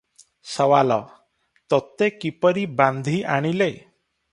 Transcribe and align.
ସୱାଲ- 0.53 0.97
ତୋତେ 1.73 2.09
କିପରି 2.23 2.65
ବାନ୍ଧି 2.81 3.21
ଆଣିଲେ? 3.37 3.71